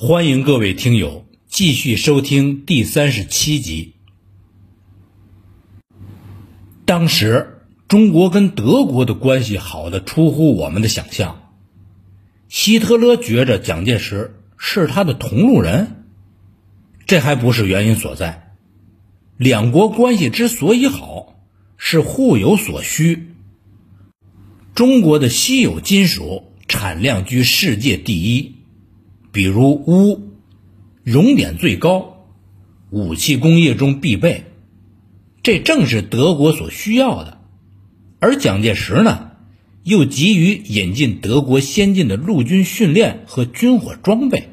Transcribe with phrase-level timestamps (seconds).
[0.00, 3.94] 欢迎各位听友继续收听第三十七集。
[6.84, 11.52] 当时中国跟德国的关系好的出乎我们的想象，
[12.48, 16.04] 希特勒觉着蒋介石是他的同路人，
[17.08, 18.54] 这还不是原因所在。
[19.36, 21.40] 两国关系之所以好，
[21.76, 23.34] 是互有所需。
[24.76, 28.57] 中国的稀有金属产量居世界第一。
[29.38, 30.20] 比如钨，
[31.04, 32.26] 熔点最高，
[32.90, 34.46] 武器工业中必备，
[35.44, 37.38] 这正是德国所需要的。
[38.18, 39.30] 而蒋介石呢，
[39.84, 44.48] 又急于引进德国先进的陆军训练和军火装备，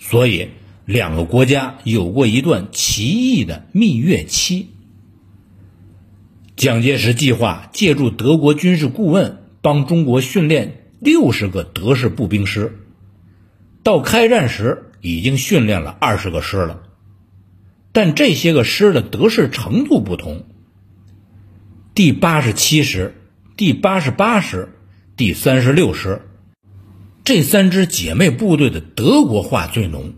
[0.00, 0.48] 所以
[0.86, 4.70] 两个国家有过一段奇异的蜜月期。
[6.56, 12.80] 蒋介石计划借助德国军事顾问帮中国训练六十个德式步兵师。
[13.84, 16.82] 到开战时，已经训练了二十个师了，
[17.92, 20.46] 但这些个师的得势程度不同。
[21.94, 23.14] 第八十七师、
[23.56, 24.70] 第八十八师、
[25.16, 26.22] 第三十六师
[27.24, 30.14] 这三支姐妹部队的德国化最浓。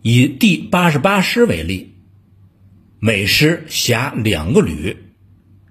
[0.00, 1.94] 以第八十八师为例，
[2.98, 4.96] 每师辖两个旅，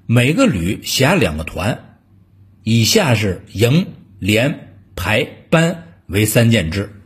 [0.05, 1.99] 每个旅辖两个团，
[2.61, 3.87] 以下是营、
[4.19, 5.84] 连、排、班。
[6.07, 7.01] 为三件制，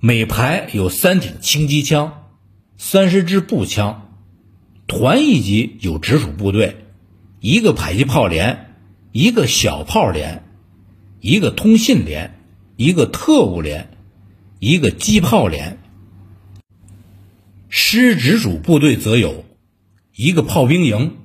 [0.00, 2.24] 每排有三挺轻机枪，
[2.76, 4.16] 三十支步枪，
[4.88, 6.76] 团一级有直属部队，
[7.40, 8.74] 一个迫击炮连，
[9.12, 10.42] 一个小炮连，
[11.20, 12.36] 一个通信连，
[12.76, 13.90] 一个特务连，
[14.58, 15.78] 一个机炮连。
[17.68, 19.44] 师直属部队则有
[20.16, 21.16] 一个炮兵营，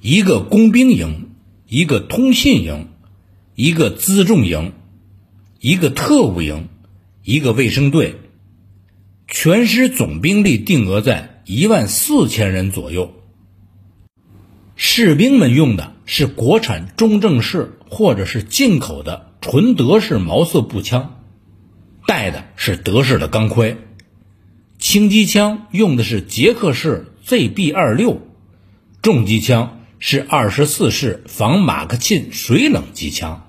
[0.00, 1.30] 一个工兵营，
[1.68, 2.88] 一个通信营，
[3.54, 4.72] 一个辎重营。
[5.68, 6.68] 一个特务营，
[7.24, 8.20] 一个卫生队，
[9.26, 13.12] 全师总兵力定额在一万四千人左右。
[14.76, 21.20] 士兵们用的是国产中正式或者是进口的纯德式毛瑟步枪，
[22.06, 23.76] 带的是德式的钢盔。
[24.78, 28.20] 轻机枪用的是捷克式 ZB 二六，
[29.02, 33.45] 重机枪是二十四式仿马克沁水冷机枪。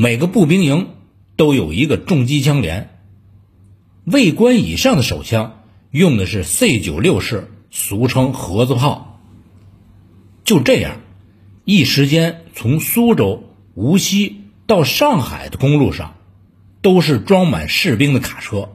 [0.00, 0.90] 每个步兵营
[1.34, 3.00] 都有一个重机枪连，
[4.04, 9.20] 尉官以上的手枪用的是 C 九六式，俗称盒子炮。
[10.44, 11.00] 就这样，
[11.64, 13.42] 一时间从苏州、
[13.74, 16.14] 无锡到上海的公路上，
[16.80, 18.68] 都是装满士兵的卡车。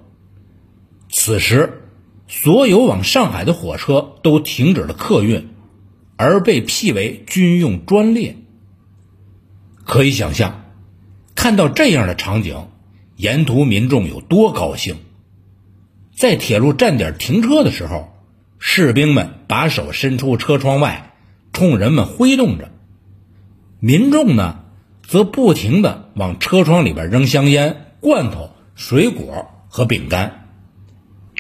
[1.08, 1.84] 此时，
[2.28, 5.48] 所有往上海的火车都停止了客运，
[6.18, 8.36] 而被辟为军用专列。
[9.86, 10.63] 可以想象。
[11.44, 12.70] 看到这样的场景，
[13.18, 14.96] 沿途民众有多高兴！
[16.16, 18.14] 在铁路站点停车的时候，
[18.60, 21.12] 士兵们把手伸出车窗外，
[21.52, 22.68] 冲人们挥动着；
[23.82, 24.62] 民众呢，
[25.06, 30.48] 则不停地往车窗里边扔香烟、罐头、水果和饼干。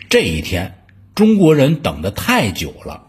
[0.09, 0.83] 这一天，
[1.15, 3.03] 中国人等得太久了。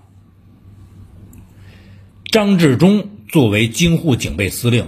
[2.30, 4.86] 张治中作为京沪警备司令。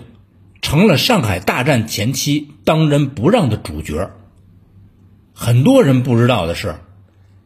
[0.67, 4.11] 成了上海大战前期当仁不让的主角。
[5.33, 6.75] 很多人不知道的是，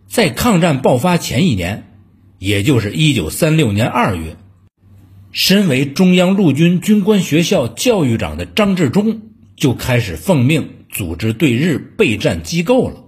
[0.08, 1.98] 在抗战爆发前一年，
[2.38, 4.38] 也就是一九三六年二月，
[5.32, 9.20] 身为中央陆军军官学校教育长的张治中
[9.54, 13.04] 就开始奉命组织对日备战机构了。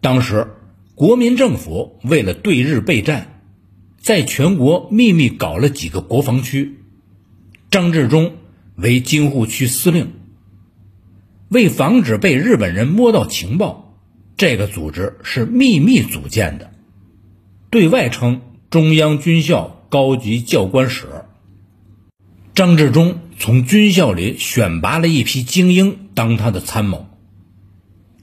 [0.00, 0.46] 当时，
[0.94, 3.42] 国民政府为了对日备战，
[3.98, 6.78] 在全国秘密搞了几个国防区，
[7.70, 8.32] 张治中。
[8.80, 10.12] 为京沪区司令，
[11.48, 13.98] 为防止被日本人摸到情报，
[14.36, 16.70] 这个组织是秘密组建的，
[17.68, 21.06] 对外称中央军校高级教官室。
[22.54, 27.06] 张治中从军校里选拔了一批精英当他的参谋，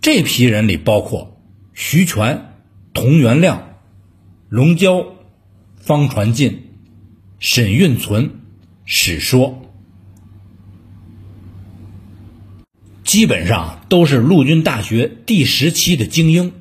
[0.01, 1.39] 这批人里包括
[1.73, 2.53] 徐全、
[2.93, 3.77] 童元亮、
[4.49, 5.05] 龙娇、
[5.75, 6.71] 方传进、
[7.37, 8.31] 沈运存、
[8.85, 9.63] 史说。
[13.07, 16.51] 基本上都是陆军大学第十期的精英，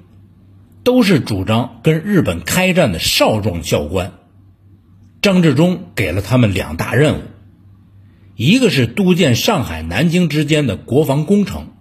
[0.84, 4.12] 都是主张跟日本开战的少壮教官。
[5.20, 7.22] 张治中给了他们两大任务，
[8.36, 11.72] 一个是督建上海、南京之间的国防工程，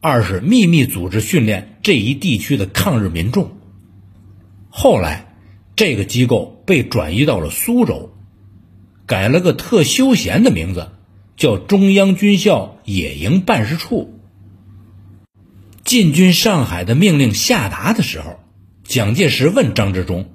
[0.00, 3.58] 二是秘密组织训练这一地区的抗日民众。
[4.70, 5.34] 后来，
[5.76, 8.10] 这个机构被转移到了苏州，
[9.04, 10.92] 改了个特休闲的名字。
[11.38, 14.12] 叫中央军校野营办事处。
[15.84, 18.40] 进军上海的命令下达的时候，
[18.82, 20.26] 蒋介石问张治中：“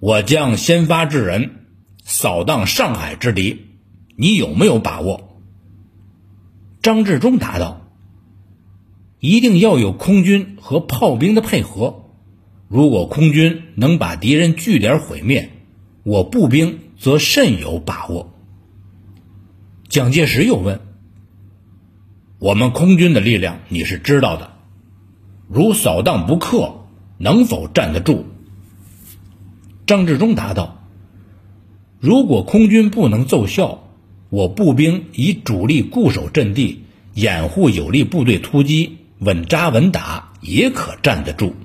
[0.00, 1.66] 我将先发制人，
[2.02, 3.66] 扫荡上海之敌，
[4.16, 5.42] 你有没有把握？”
[6.80, 7.86] 张治中答道
[9.20, 12.06] ：“一定要有空军和炮兵的配合。
[12.66, 15.50] 如果空军能把敌人据点毁灭，
[16.02, 18.32] 我步兵则甚有把握。”
[19.90, 20.80] 蒋介石又问
[22.38, 24.52] ：“我们空军的力量你是知道的，
[25.48, 26.86] 如扫荡不克，
[27.18, 28.24] 能否站得住？”
[29.86, 30.86] 张治中答道
[31.98, 33.84] ：“如果空军不能奏效。”
[34.30, 36.84] 我步兵以主力固守阵地，
[37.14, 41.56] 掩护有力部队突击，稳扎稳打，也可站得住。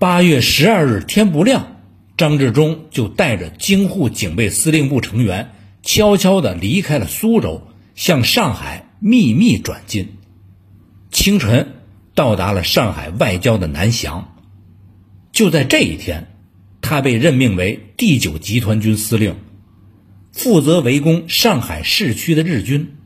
[0.00, 1.76] 八月十二日天不亮，
[2.16, 5.52] 张治中就带着京沪警备司令部成员，
[5.84, 10.16] 悄悄地离开了苏州，向上海秘密转进。
[11.10, 11.74] 清晨
[12.14, 14.34] 到达了上海外郊的南翔。
[15.30, 16.28] 就在这一天，
[16.80, 19.36] 他被任命为第九集团军司令。
[20.32, 22.96] 负责围攻上海市区的日军，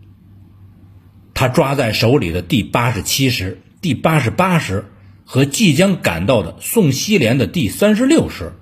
[1.35, 4.87] 他抓在手里的第八十七师、第八十八师
[5.25, 8.55] 和即将赶到的宋希濂的第三十六师，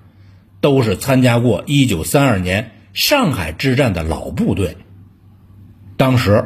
[0.59, 4.75] 都是参加过一九三二年上海之战的老部队。
[5.97, 6.45] 当时，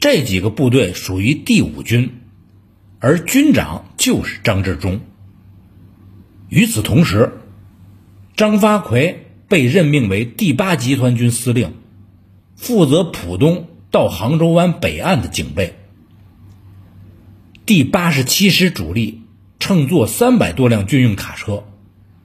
[0.00, 2.22] 这几个部队属于第五军，
[3.00, 5.00] 而军长就是张治中。
[6.48, 7.34] 与此同时，
[8.34, 9.20] 张发奎。
[9.46, 11.74] 被任命为第八集团军司令，
[12.56, 15.76] 负责浦东到杭州湾北岸的警备。
[17.66, 19.20] 第八十七师主力
[19.60, 21.64] 乘坐三百多辆军用卡车，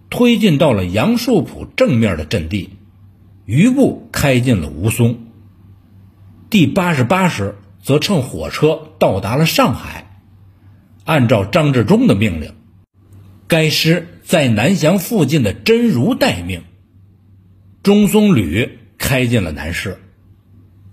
[0.10, 2.70] 推进到了杨树浦正面的阵地，
[3.50, 5.16] 余部开进了吴淞。
[6.52, 10.22] 第八十八师则乘火车到达了上海，
[11.04, 12.54] 按照张治中的命令，
[13.48, 16.62] 该师在南翔附近的真如待命。
[17.82, 19.98] 中松旅开进了南市，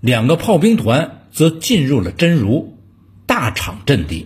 [0.01, 2.75] 两个炮兵团则进入了真如
[3.27, 4.25] 大厂阵地。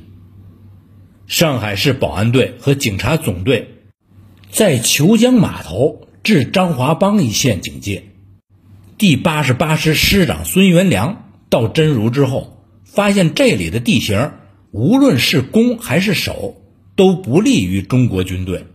[1.28, 3.82] 上海市保安队和警察总队
[4.50, 8.06] 在虬江码头至张华浜一线警戒。
[9.02, 14.34] 第八十八师师长孙元良到真如之后，发现这里的地形
[14.70, 16.62] 无论是攻还是守
[16.96, 18.68] 都不利于中国军队，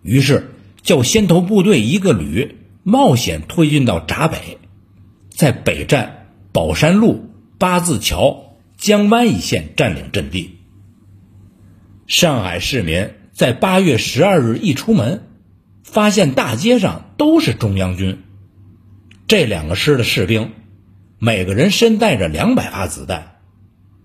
[0.00, 2.54] 于是叫先头部队一个旅。
[2.84, 4.58] 冒险推进到闸北，
[5.28, 7.28] 在北站宝山路、
[7.58, 10.58] 八字桥、江湾一线占领阵地。
[12.06, 15.24] 上海市民在八月十二日一出门，
[15.82, 18.18] 发现大街上都是中央军。
[19.28, 20.52] 这两个师的士兵，
[21.18, 23.36] 每个人身带着两百发子弹，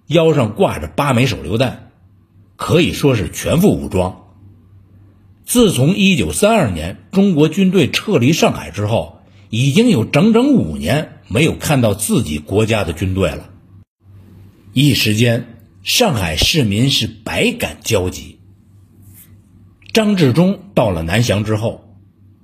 [0.05, 1.91] 腰上挂着八枚手榴弹，
[2.57, 4.25] 可以说是全副武装。
[5.45, 13.49] 自从一九三二年中国军队撤离上海之后，已经有整整五年没有看到自己国家的军队了。
[14.73, 18.39] 一时间，上海市民是百感交集。
[19.93, 21.82] 张治中到了南翔之后，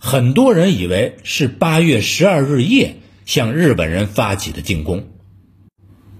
[0.01, 5.09] 很多人以为是八月十二日夜向日本人发起的进攻，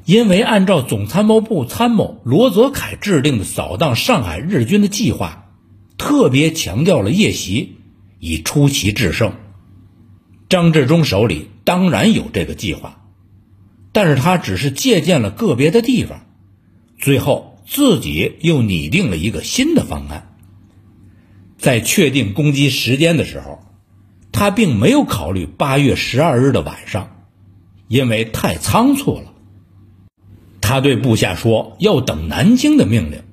[0.04, 5.46] 因为按照总参谋部参谋罗泽楷制定的扫荡上海日军的计划。
[5.98, 7.78] 特别强调了夜袭，
[8.20, 9.34] 以出奇制胜。
[10.48, 13.06] 张治中手里当然有这个计划，
[13.92, 16.26] 但是他只是借鉴了个别的地方，
[16.98, 20.36] 最后自己又拟定了一个新的方案。
[21.58, 23.60] 在确定攻击时间的时候，
[24.32, 27.26] 他并没有考虑八月十二日的晚上，
[27.88, 29.34] 因为太仓促了。
[30.62, 33.24] 他对部下说：“要等南京的命令。”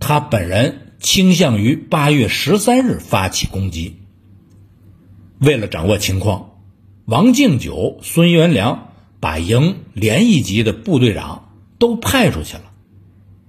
[0.00, 0.82] 他本人。
[1.00, 3.98] 倾向于八月十三日发起攻击。
[5.38, 6.58] 为了掌握情况，
[7.04, 8.88] 王敬久、孙元良
[9.20, 12.72] 把营连一级的部队长都派出去了，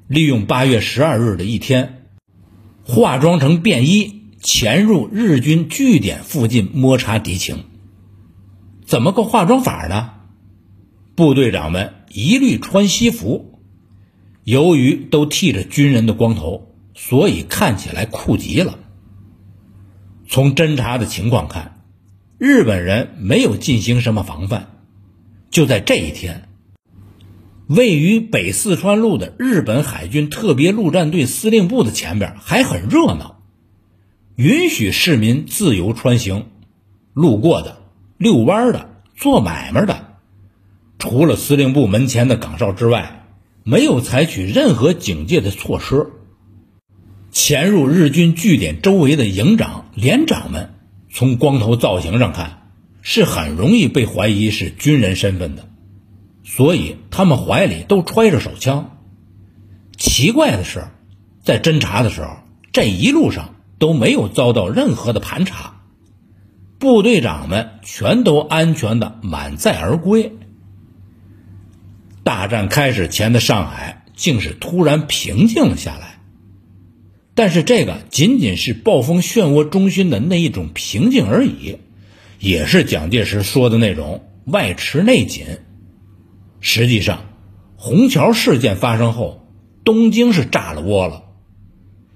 [0.07, 2.03] 利用八月十二日的一天，
[2.83, 7.65] 化妆成便衣，潜入日军据点附近摸查敌情。
[8.85, 10.11] 怎么个化妆法呢？
[11.15, 13.59] 部队长们一律穿西服，
[14.43, 16.65] 由于都剃着军人的光头。
[17.01, 18.77] 所以看起来酷极了。
[20.27, 21.81] 从侦查的情况看，
[22.37, 24.81] 日本人没有进行什么防范。
[25.49, 26.49] 就在这一天，
[27.67, 33.38] 位于北四川路的日本海军特别陆战队司令部的前边还很热闹，
[34.39, 36.45] 允许市民自由穿行，
[37.11, 37.81] 路过的、
[38.17, 40.15] 遛弯的、做买卖的，
[40.97, 43.25] 除了司令部门前的岗哨之外。
[43.65, 46.07] 没有采取任何警戒的措施。
[47.31, 50.73] 潜入日军据点周围的营长、连长们，
[51.11, 55.69] 从光头造型上看，是很容易被怀疑是军人身份的，
[56.45, 58.97] 所以他们怀里都揣着手枪。
[59.97, 60.87] 奇怪的是，
[61.43, 62.37] 在侦查的时候，
[62.71, 65.81] 这一路上都没有遭到任何的盘查，
[66.77, 70.33] 部队长们全都安全的满载而归。
[72.23, 76.19] 大战开始前的上海，竟是突然平静了下来。
[77.33, 81.77] 但是这个仅仅是暴风漩涡中心的那一种平静而已，
[82.37, 85.45] 也是蒋介石说的那种外弛内紧。
[86.59, 87.21] 实际上，
[87.77, 89.47] 虹桥事件发生后，
[89.85, 91.23] 东京是炸了窝了。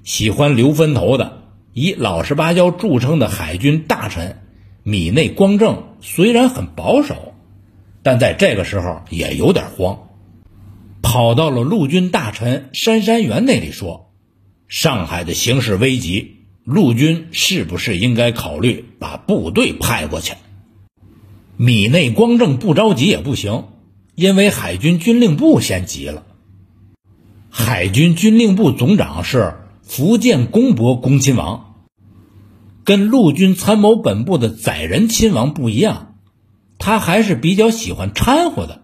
[0.04, 1.43] 喜欢留分头的、
[1.74, 4.42] 以老实巴交著称的海军大臣
[4.84, 7.34] 米内光政，虽然很保守，
[8.04, 10.10] 但在这个时候也有点慌，
[11.02, 14.12] 跑到了陆军大臣杉山元那里说。
[14.68, 20.34] 上海的形势危急，陆军是不是应该考虑把部队派过去？
[21.58, 23.66] 米内光政不着急也不行，
[24.16, 26.24] 因为海军军令部先急了。
[27.50, 29.54] 海军军令部总长是
[29.96, 31.76] 福建公伯恭亲王，
[32.84, 36.16] 跟陆军参谋本部的载人亲王不一样，
[36.80, 38.82] 他还是比较喜欢掺和的，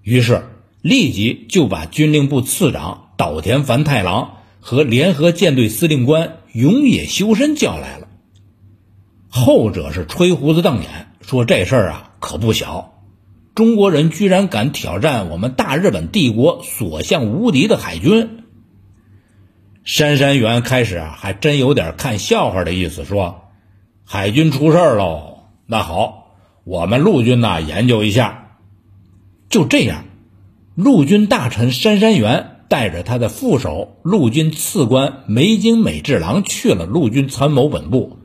[0.00, 0.44] 于是
[0.80, 4.36] 立即就把军令部次长岛田繁太郎。
[4.60, 8.06] 和联合舰队司令官永野修身叫来了，
[9.28, 13.02] 后者是吹胡子瞪眼，说这事儿啊可不小，
[13.56, 18.43] 中国人居然敢挑战我们大日本帝国所向无敌的海军。
[19.84, 23.44] 杉山元开始啊还真有点看笑话的意思，说
[24.04, 28.56] 海军出事喽，那好，我们陆军呢研究一下。
[29.48, 30.04] 就这样，
[30.74, 32.50] 陆军大臣杉山元。
[32.66, 38.18] 带着他的副手陆军次官梅津美治郎去了陆军参谋本部。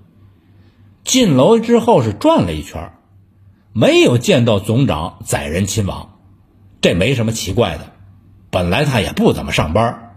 [1.04, 2.94] 进楼之后是转了一圈，
[3.74, 6.18] 没有见到总长载人亲王，
[6.82, 7.92] 这没什么奇怪的。
[8.50, 10.09] 本来他也不怎么上班，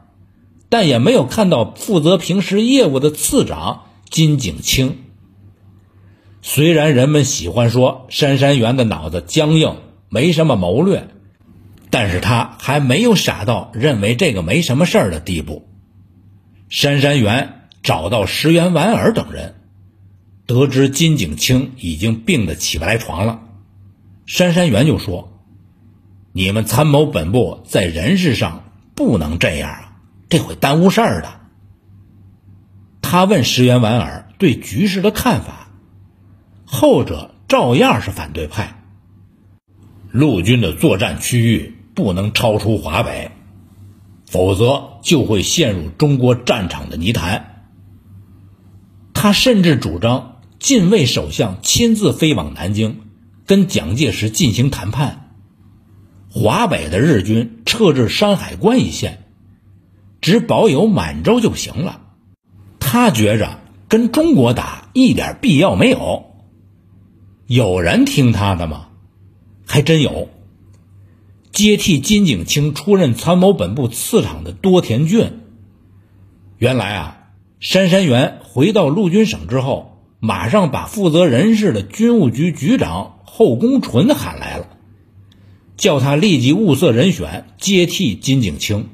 [0.73, 5.00] 但也没有看到负责平时业务的次长金景清。
[6.41, 9.76] 虽然人们喜欢说杉山元的脑子僵硬，
[10.09, 11.11] 没什么谋略。
[11.91, 15.69] 但是他还没有傻到认为这个没什么事儿的地步。
[16.71, 19.57] 杉山元找到石原莞尔等人，
[20.47, 23.43] 得知金景清已经病得起不来床了，
[24.25, 25.38] 杉山元就说
[26.33, 29.91] ：“你们参谋本部在人事上不能这样啊，
[30.32, 31.28] 这会耽误事儿的。”
[33.02, 35.68] 他问石原莞尔对局势的看法，
[36.64, 38.82] 后者照样是反对派。
[40.10, 41.76] 陆军的作战区域。
[41.94, 43.32] 不能超出华北，
[44.26, 47.66] 否则就会陷入中国战场的泥潭。
[49.12, 53.02] 他甚至主张近卫首相亲自飞往南京，
[53.44, 55.34] 跟蒋介石进行谈判。
[56.30, 59.22] 华北的日军撤至山海关一线，
[60.23, 62.00] 只保有满洲就行了。
[62.81, 66.25] 他觉着跟中国打一点必要没有。
[67.47, 68.87] 有人听他的吗？
[69.67, 70.31] 还真有。
[71.50, 75.41] 接替金景清出任参谋本部次长的多田骏，
[76.57, 77.19] 原来啊，
[77.61, 84.67] 杉山元回到陆军省之后，马上把负责人事的军务局局长后宫纯喊来了，
[85.76, 88.87] 叫他立即物色人选接替金景清。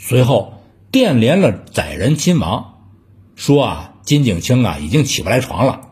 [0.00, 0.54] 随后
[0.90, 2.88] 电联了载人亲王，
[3.36, 5.90] 说啊，金景清啊已经起不来床了，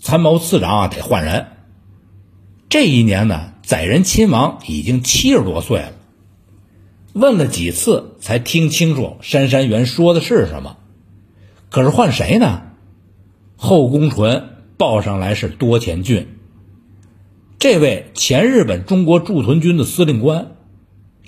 [0.00, 1.46] 参谋次长啊得换人。
[2.68, 3.50] 这一年呢。
[3.64, 5.92] 载人亲王已经七十多岁了，
[7.12, 10.76] 问了几次才听清楚杉山元说的是什么。
[11.70, 12.62] 可是换谁呢？
[13.56, 16.26] 后宫纯报上来是多田骏，
[17.60, 20.56] 这位前日本中国驻屯军的司令官，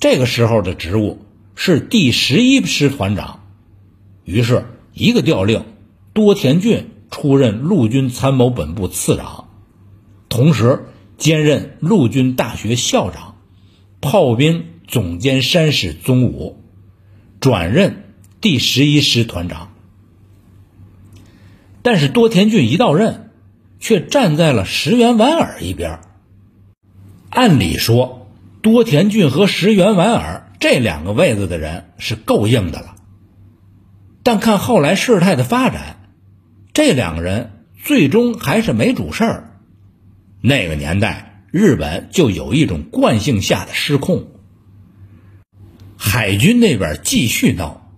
[0.00, 1.20] 这个时候的职务
[1.54, 3.44] 是第十一师团长。
[4.25, 5.64] 于是，一个调令，
[6.12, 9.49] 多田骏出任陆军参谋本部次长，
[10.28, 10.87] 同时。
[11.16, 13.37] 兼任陆军大学校长，
[14.00, 16.61] 炮兵总监山史宗武，
[17.38, 19.73] 转任第十一师团长。
[21.82, 23.30] 但是多田骏一到任，
[23.78, 26.00] 却站在了石原莞尔一边。
[27.30, 28.28] 按理说，
[28.61, 32.97] 多田骏和石原莞尔这两个位子的人是够硬的了。
[34.23, 36.09] 但看后来事态的发展，
[36.73, 37.50] 这两个人
[37.83, 39.59] 最终还是没主事儿。
[40.40, 44.28] 那个年代，日本就有一种惯性下的失控。
[45.99, 47.92] 海军那边继续闹，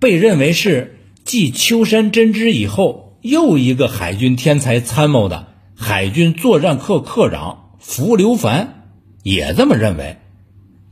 [0.00, 8.90] 被认为是继秋山真之以后又一个海军天才参谋的海军作战课课长福留凡
[9.22, 10.16] 也这么认为。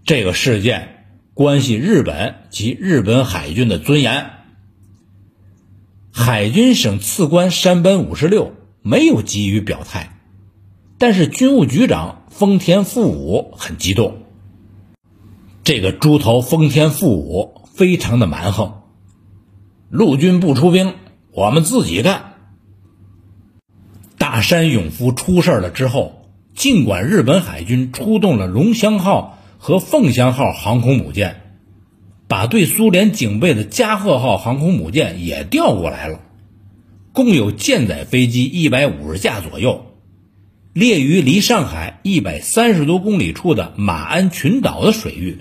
[0.06, 4.30] 这个事件关系日本及日本海军的尊严。
[6.12, 10.16] 海军省次官山本五十六没有急于表态，
[10.96, 14.18] 但是军务局长丰田富武很激动。
[15.64, 18.82] 这个猪头丰田富武非常的蛮横，
[19.90, 20.94] 陆军不出兵，
[21.32, 22.34] 我们自己干。
[24.18, 29.35] 大山勇夫出事了之后，尽管日本海军出动了龙翔号
[29.66, 31.40] 和凤翔号航空母舰，
[32.28, 36.20] 把对苏联警备的加贺号航空母舰也调过来了，
[37.12, 39.86] 共有舰载飞机一百五十架左右，
[40.72, 45.38] 列于离上海一百三十多公里处的马鞍群岛的水域。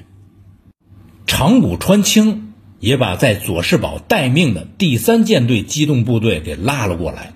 [1.28, 7.34] 长谷川清也把在佐世保待命的第三舰队机动部队给拉了过来，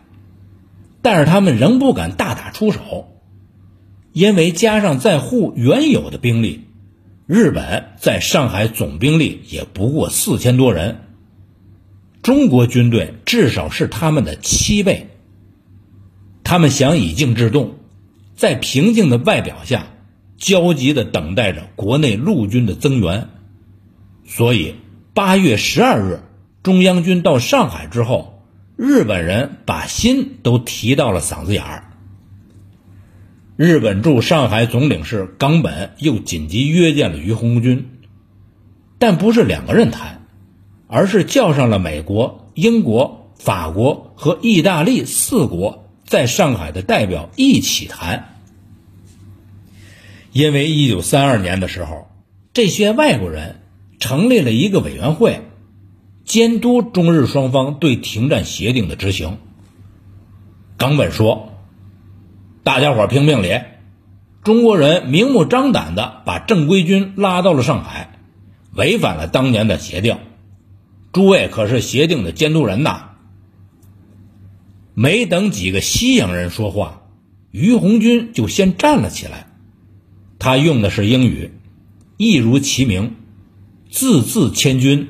[1.03, 3.09] 但是他们仍不敢大打出手，
[4.11, 6.61] 因为加上在沪原有的兵力，
[7.31, 11.01] 日本在上海总兵力也不过四千多人，
[12.23, 15.11] 中国军队至少是他们的七倍。
[16.43, 17.75] 他们想以静制动，
[18.35, 19.89] 在平静的外表下，
[20.37, 23.29] 焦急地等待着国内陆军的增援。
[24.25, 24.73] 所以，
[25.13, 26.21] 八月十二日，
[26.63, 28.43] 中央军到上海之后，
[28.75, 31.88] 日本人把心都提到了嗓子眼儿。
[33.59, 37.89] 日本驻上海总领事冈本又紧急约见了于洪军，
[38.99, 40.25] 但不是两个人谈，
[40.87, 48.37] 而是叫上了美国、英国、法国和意大利四国在上海的代表一起谈。
[50.31, 52.07] 因为一九三二年的时候，
[52.53, 53.57] 这些外国人。
[53.99, 55.41] 成立了一个委员会，
[56.23, 59.39] 监督中日双方对停战协定的执行。
[60.77, 61.51] 冈本说
[62.63, 63.59] ：“大家伙评评理，
[64.43, 68.19] 中国人明目张胆的把正规军拉到了上海，
[68.73, 70.17] 违反了当年的协定。
[71.11, 73.05] 诸位可是协定的监督人呐！”
[74.93, 77.03] 没等几个西洋人说话，
[77.51, 79.47] 于红军就先站了起来。
[80.37, 81.51] 他用的是英语，
[82.17, 83.15] 一如其名。
[83.89, 85.07] 字字千钧。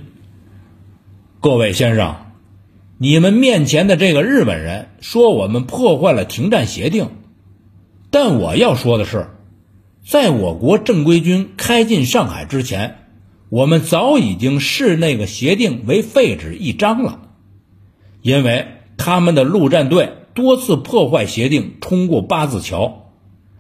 [1.42, 2.16] 各位先生，
[2.98, 7.10] 你们面前的这个日本人说我们破坏了停战协定，
[8.12, 9.28] 但我要说的是，
[10.06, 12.96] 在我国正规军开进上海之前，
[13.50, 17.22] 我们早已经视那个协定为废纸一张了，
[18.22, 18.68] 因为
[18.98, 23.12] 他们的陆战队多次破坏协定，冲过八字桥，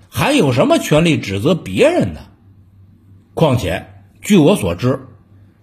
[0.10, 2.22] 还有什么权利指责别人呢？
[3.34, 3.86] 况且，
[4.22, 5.06] 据我所知。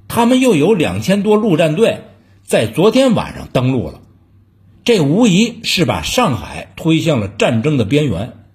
[0.08, 2.04] 他们又有两千多陆战队
[2.44, 4.00] 在昨天晚上登陆了，
[4.84, 8.45] 这无疑是把上海推向了战争的边缘。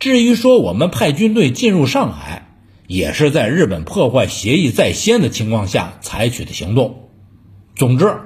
[0.00, 2.48] 至于说我们派军队进入上海，
[2.86, 7.10] 也是在日本破坏协议在先的情况下采取的行动。
[7.76, 8.16] 总之，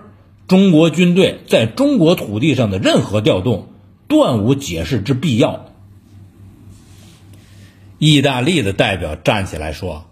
[0.47, 3.71] 中国军队在中国土地上的任何调动，
[4.07, 5.67] 断无解释之必要。
[7.99, 10.07] 意大利的代表站起来说。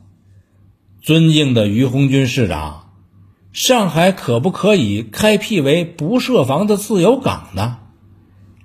[1.01, 2.91] 尊敬的于红军师长，
[3.53, 7.79] 上海可不可以开辟为不设防的自由港呢？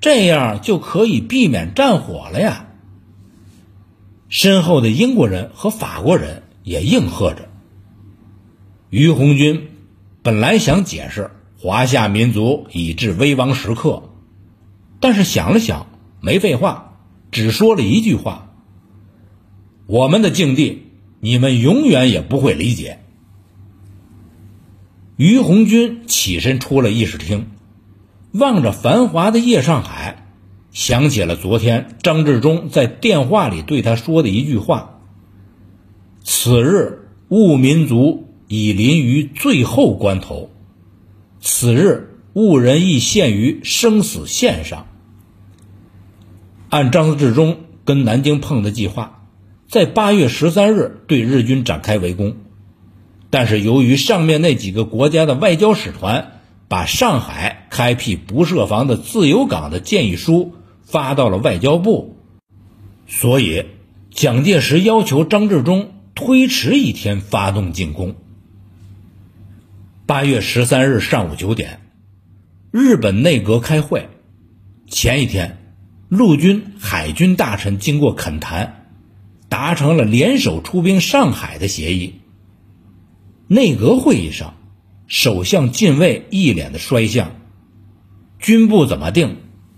[0.01, 2.66] 这样就可以避免战火了呀。
[4.29, 7.49] 身后的英国人和法国人也应和着。
[8.89, 9.69] 于红军
[10.21, 14.09] 本来想解释华夏民族已至危亡时刻，
[14.99, 15.87] 但是想了想，
[16.21, 16.97] 没废话，
[17.31, 18.53] 只说了一句话
[19.87, 20.83] ：“我们的境地。”
[21.19, 22.99] 你们永远也不会理解。
[25.15, 27.47] 于红军起身出了议事厅，
[28.33, 30.26] 望着繁华的夜上海，
[30.77, 34.99] 想起了昨天张治中在电话里对他说的一句话
[36.21, 40.51] ：“此日吾民族已临于最后关头，
[41.41, 44.85] 此日吾人亦陷于生死线上。”
[46.69, 49.25] 按张治中跟南京碰的计划。
[49.67, 52.35] 在八月十三日对日军展开围攻，
[53.31, 56.33] 但是由于上面那几个国家的外交使团
[56.67, 60.53] 把上海开辟不设防的自由港的建议书
[60.89, 62.17] 发到了外交部，
[63.07, 63.65] 所以
[64.09, 68.15] 蒋介石要求张治中推迟一天发动进攻。
[70.05, 71.81] 八月十三日上午九点，
[72.71, 74.09] 日本内阁开会，
[74.87, 75.57] 前一天，
[76.07, 78.73] 陆军、海军大臣经过恳谈。
[79.49, 82.15] 达成了联手出兵上海的协议，
[83.47, 84.55] 内阁会议上，
[85.07, 87.31] 首相近卫一脸的衰相，
[88.39, 89.37] 军部怎么定，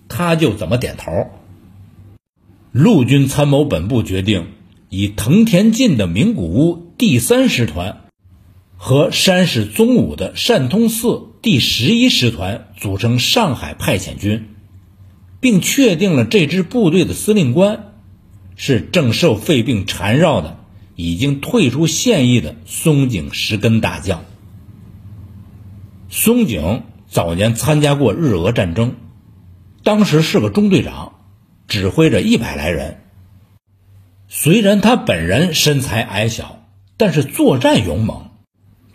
[0.10, 1.30] 他就怎么点头。
[2.74, 4.48] 陆军参谋本部决定
[4.90, 8.02] 以藤田进的名古屋第三师团
[8.76, 14.50] 和山势宗武的善通寺第十一师团组成上海派遣军，
[15.40, 17.94] 并确定了这支部队的司令官
[18.56, 20.60] 是正受肺病缠绕的、
[20.96, 24.26] 已经退出现役的松井石根大将。
[26.10, 28.96] 松井早年参加过日俄战争，
[29.84, 31.16] 当时是个中队长。
[31.70, 33.02] 指挥着一百来人。
[34.28, 36.66] 虽然他本人身材矮小，
[36.98, 38.32] 但是作战勇猛，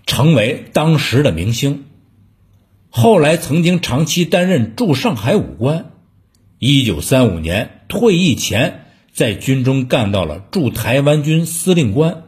[0.07, 1.85] 成为当时的明星。
[2.91, 5.93] 后来曾经长期担任驻上海武官。
[6.59, 12.25] 一九三五年退役前，在军中干到了驻台湾军司令官。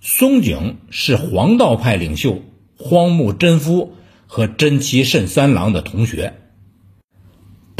[0.00, 2.42] 松井是黄道派领袖
[2.76, 3.94] 荒木贞夫
[4.26, 6.41] 和真崎慎三郎的同学。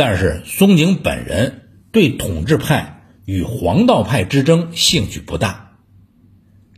[0.04, 5.76] 但是松井本人对统治派与黄道派之争兴趣不大，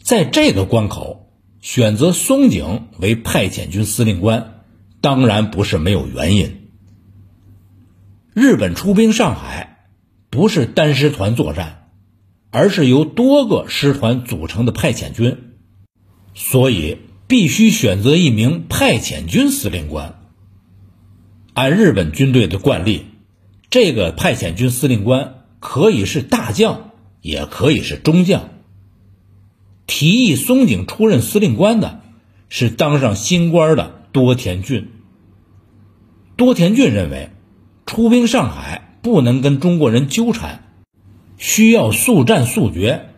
[0.02, 1.32] 在这个关口
[1.62, 4.62] 选择松井为派遣军司令官，
[5.00, 6.68] 当然不是没有原因。
[8.34, 9.86] 日本出兵上海，
[10.28, 11.88] 不是单师团作战，
[12.50, 15.38] 而是由多个师团组成的派遣军，
[16.34, 20.20] 所以必须选择一名派遣军司令官。
[21.54, 23.06] 按日本军队的惯例。
[23.70, 28.50] 这个派遣军司令官可以是大将，也可以是中将。
[29.86, 32.00] 提议松井出任司令官的
[32.48, 34.88] 是当上新官的多田骏。
[36.36, 37.30] 多田骏认为，
[37.86, 40.64] 出兵上海不能跟中国人纠缠，
[41.36, 43.10] 需要速战速决，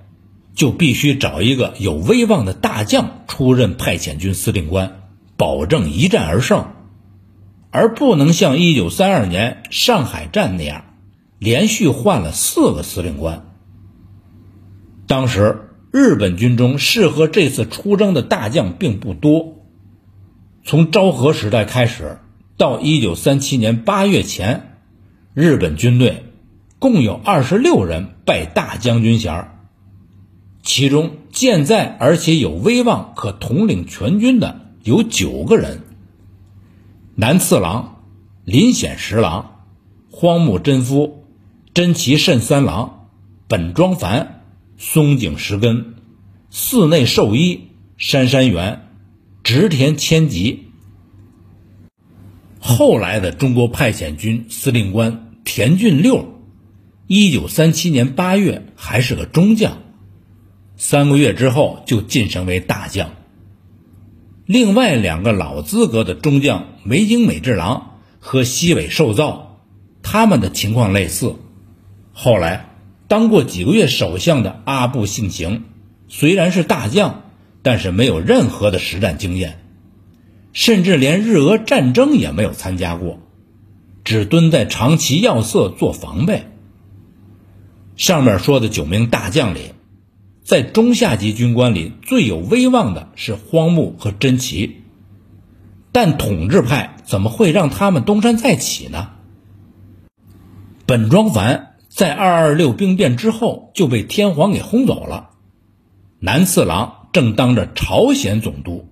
[0.55, 5.03] 就必须找一个有威望的大将出任派遣军司令官，
[5.37, 6.73] 保证一战而胜。
[7.71, 10.85] 而不能像一九三二年上海战那样，
[11.39, 13.45] 连续换了四个司令官。
[15.07, 19.55] 当时日本军中适合这次出征的大将并不多。
[20.65, 22.19] 从昭和时代开始
[22.57, 24.79] 到一九三七年八月前，
[25.33, 26.25] 日本军队
[26.79, 29.49] 共有二十六人拜大将军衔
[30.63, 35.83] 其中健在而且有威望可统领全军的有九个人。
[37.19, 38.05] 南次郎、
[38.45, 39.63] 林显十郎、
[40.11, 41.25] 荒木贞夫、
[41.73, 43.09] 真崎慎三郎、
[43.49, 44.43] 本庄繁、
[44.77, 45.95] 松井石根、
[46.51, 48.91] 寺内寿一、杉山元、
[49.43, 50.65] 直田千吉。
[52.61, 56.35] 后来的中国派遣军司令官田俊六，
[57.07, 59.79] 一九三七年八月还是个中将，
[60.77, 63.16] 三个月之后就晋升为大将。
[64.47, 69.61] 另外两个老资格的中将梅津美治郎和西尾寿造，
[70.03, 71.35] 他们的情况类似。
[72.13, 72.71] 后来
[73.09, 75.65] 当过几个月首相的阿部信行，
[76.09, 77.25] 虽然是大将，
[77.63, 79.59] 但是没有任何的实战经验，
[80.53, 83.19] 甚至连日俄战争也没有参加过，
[84.05, 86.47] 只蹲在长崎要塞做防备。
[87.97, 89.73] 上面说的九名大将里。
[90.47, 94.83] 在中下级军官里最有威望的是荒木和真崎，
[95.91, 99.11] 但统治派怎么会让他们东山再起呢？
[100.87, 105.31] 本庄繁在二二六兵变之后就被天皇给轰走了，
[106.21, 108.89] 南次郎正当着朝鲜总督，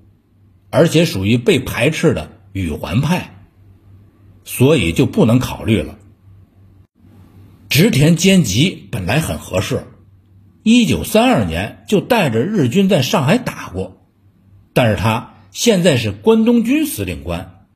[0.70, 3.32] 而且属于被排斥的羽环派，
[4.42, 5.96] 所以就不能考虑了。
[7.68, 9.84] 直田兼吉本来很合适。
[10.64, 14.00] 一九三二年就带着日军在上海打过，
[14.72, 17.66] 但是他现在是关东军司令官，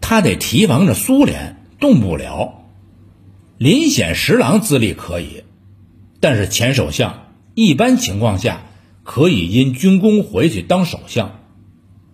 [0.00, 2.64] 他得提防着苏联，动不了。
[3.58, 5.44] 林显十郎资历可以，
[6.18, 8.62] 但是前首相一般情况下
[9.04, 11.40] 可以因军功回去当首相，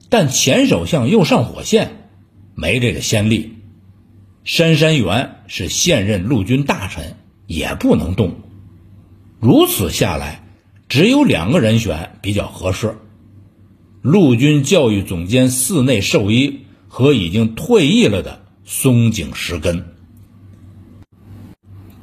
[0.09, 2.09] 但前首相又上火线，
[2.57, 3.53] 没这个先例。
[4.43, 7.15] 杉山元是现任陆军大臣，
[7.47, 8.41] 也不能动。
[9.39, 10.43] 如此下来，
[10.89, 12.97] 只有两个人选比较合适：
[14.01, 19.85] 陆军教育总监寺内寿一和已经退役了的松井石根。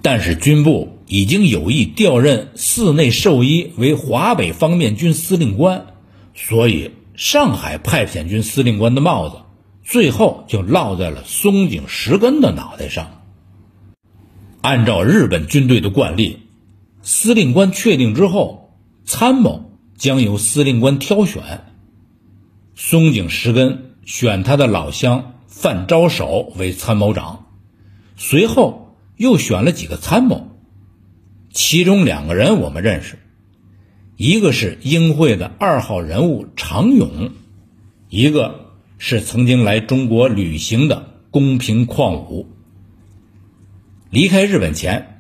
[0.04, 5.88] 但是军部已经有意调任寺内寿一为华北方面军司令官，
[6.36, 9.38] 所以上海派遣军司令官的帽子
[9.84, 13.24] 最后就落在了松井石根的脑袋上。
[14.62, 16.43] 按照日本军队的惯例。
[17.04, 21.66] 司令官确定之后，参谋将由司令官挑选，
[22.76, 27.48] 松井石根选他的老乡范昭守为参谋长，
[28.16, 30.48] 随后又选了几个参谋，
[31.52, 33.20] 其中两个人我们认识，
[34.16, 37.32] 一个是英会的二号人物常勇，
[38.08, 42.48] 一个是曾经来中国旅行的宫平矿武。
[44.10, 45.13] 离开日本前，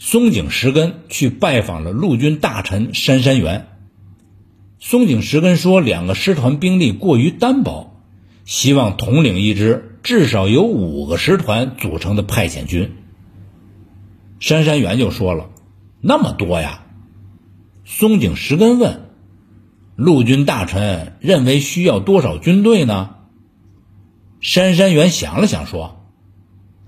[0.00, 3.66] 松井石根去拜访了陆军大臣杉山元。
[4.78, 8.00] 松井石根说：“两个师团兵力过于单薄，
[8.44, 12.92] 希望统领一支至少有五个师团组成的派遣军。”
[14.38, 15.50] 杉山元就说了
[16.00, 16.84] ：“那么多呀？”
[17.84, 19.08] 松井石根问
[19.96, 23.16] ：“陆军大臣认为需要多少军队呢？”
[24.40, 26.06] 杉山元想了想说：“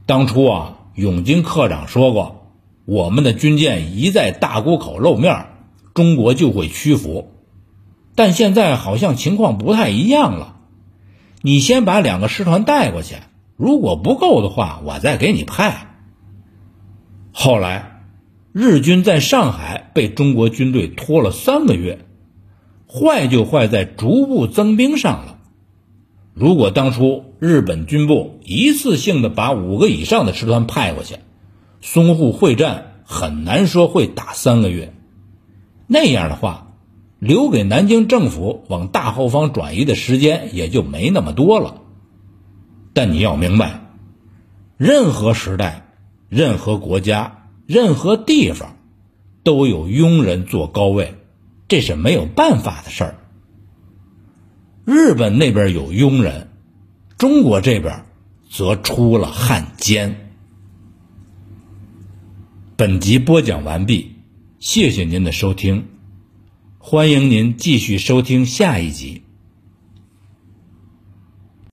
[0.06, 2.39] 当初啊，永金科长说过，
[2.90, 5.46] 我们的军舰一在大沽口露面，
[5.94, 7.30] 中国就会屈服。”
[8.16, 10.56] 但现在好像情况不太一样了，
[11.40, 13.14] 你先把两个师团带过去，
[13.56, 16.00] 如果不够的话，我再给你派。
[17.30, 18.02] 后来，
[18.52, 22.04] 日军在上海被中国军队拖了三个月，
[22.88, 25.38] 坏就坏在逐步增兵上了。
[26.34, 31.18] 如果当初日本军部一次性的把五个以上的师团派过去，
[31.82, 34.94] 淞沪会战很难说会打三个月。
[35.86, 36.66] 那样的话。
[37.20, 41.82] 留给南京政府往大后方转移的时间也就没那么多了。
[42.94, 43.82] 但你要明白，
[44.78, 45.86] 任何时代、
[46.30, 48.76] 任何国家、任何地方，
[49.44, 51.16] 都有庸人坐高位，
[51.68, 53.16] 这是没有办法的事儿。
[54.86, 56.48] 日本那边有庸人，
[57.18, 58.06] 中国这边
[58.48, 60.19] 则出了汉奸。
[62.80, 64.12] 本集播讲完毕，
[64.58, 65.84] 谢谢您的收听。
[66.78, 69.20] 欢迎您继续收听下一集。